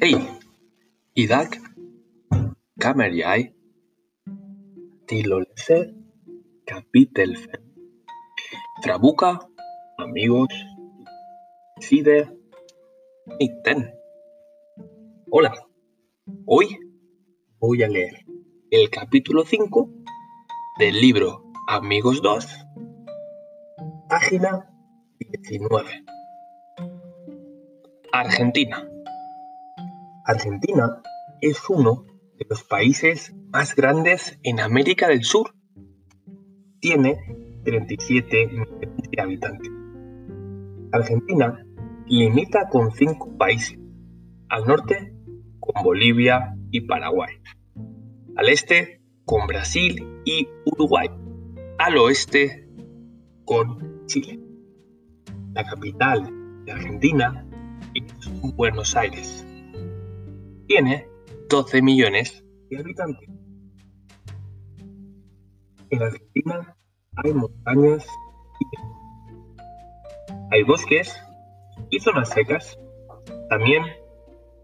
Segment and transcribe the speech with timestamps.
[0.00, 0.14] Hej!
[1.16, 1.46] I dag
[2.82, 3.48] kommer jeg
[5.10, 5.78] til å lese
[6.70, 7.64] kapittel 5
[8.84, 9.32] fra boka
[10.04, 10.54] Amigos,
[11.82, 12.14] side
[13.40, 13.82] 19.
[15.34, 15.50] Hola,
[16.46, 16.68] hoy
[17.58, 18.20] voy a leer
[18.70, 19.82] el capítulo 5
[20.78, 21.32] del libro
[21.66, 22.46] Amigos 2,
[24.14, 24.62] página
[25.18, 25.82] 19.
[28.12, 28.97] Argentina.
[30.28, 31.00] Argentina
[31.40, 32.04] es uno
[32.36, 35.54] de los países más grandes en América del Sur.
[36.80, 37.16] Tiene
[37.64, 39.72] 37 millones de habitantes.
[40.92, 41.64] Argentina
[42.08, 43.78] limita con cinco países.
[44.50, 45.14] Al norte
[45.60, 47.32] con Bolivia y Paraguay.
[48.36, 51.08] Al este con Brasil y Uruguay.
[51.78, 52.68] Al oeste
[53.46, 54.38] con Chile.
[55.54, 56.30] La capital
[56.66, 57.46] de Argentina
[57.94, 59.47] es Buenos Aires.
[60.68, 61.08] Tiene
[61.48, 63.28] 12 millones de habitantes.
[65.88, 66.76] En Argentina
[67.16, 68.06] hay montañas
[68.60, 68.66] y
[70.50, 71.18] hay bosques
[71.88, 72.78] y zonas secas.
[73.48, 73.82] También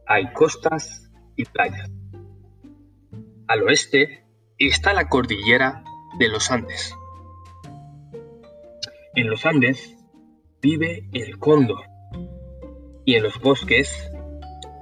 [0.07, 1.91] hay costas y playas.
[3.49, 4.27] Al oeste
[4.59, 5.83] está la cordillera
[6.19, 6.95] de los Andes.
[9.15, 9.97] En los Andes
[10.61, 11.81] vive el cóndor
[13.07, 14.11] y en los bosques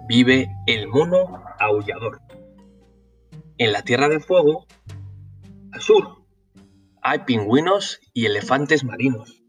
[0.08, 2.20] vive el mono aullador.
[3.58, 4.66] En la Tierra del Fuego,
[5.72, 6.24] al sur,
[7.02, 9.42] hay pingüinos y elefantes marinos.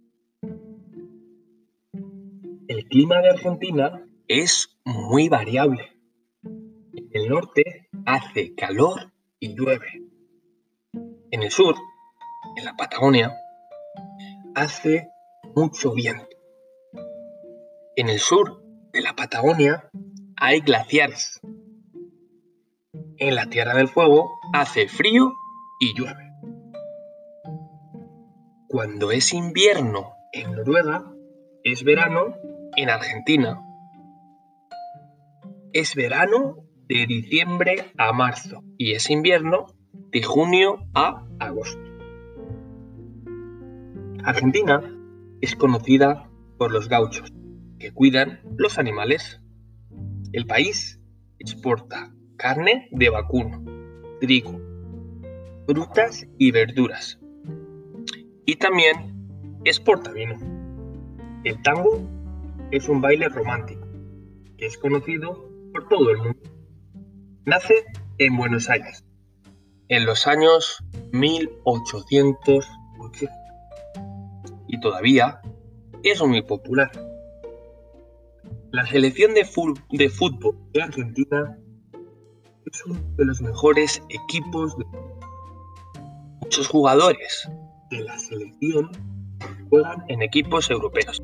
[2.67, 5.91] El clima de Argentina es muy variable.
[6.43, 10.01] En el norte hace calor y llueve.
[11.31, 11.75] En el sur,
[12.55, 13.35] en la Patagonia,
[14.55, 15.09] hace
[15.55, 16.37] mucho viento.
[17.95, 19.89] En el sur de la Patagonia
[20.37, 21.39] hay glaciares.
[23.17, 25.33] En la Tierra del Fuego hace frío
[25.79, 26.31] y llueve.
[28.67, 31.11] Cuando es invierno en Noruega,
[31.63, 32.35] es verano
[32.75, 33.61] en Argentina.
[35.73, 36.57] Es verano
[36.87, 39.67] de diciembre a marzo y es invierno
[40.11, 41.81] de junio a agosto.
[44.23, 44.81] Argentina
[45.41, 47.31] es conocida por los gauchos,
[47.79, 49.42] que cuidan los animales.
[50.33, 50.99] El país
[51.39, 53.63] exporta carne de vacuno,
[54.19, 54.59] trigo,
[55.65, 57.19] frutas y verduras.
[58.45, 60.35] Y también exporta vino.
[61.45, 62.01] El tango
[62.71, 63.87] es un baile romántico
[64.57, 66.41] que es conocido por todo el mundo.
[67.45, 67.85] Nace
[68.17, 69.05] en Buenos Aires
[69.89, 72.33] en los años 1880
[74.67, 75.39] y todavía
[76.03, 76.89] es muy popular.
[78.73, 81.59] La selección de, fútbol de Argentina
[82.65, 84.85] es uno de los mejores equipos de
[86.41, 87.47] Muchos jugadores
[87.91, 88.89] de la selección
[89.69, 91.21] juegan en equipos europeos.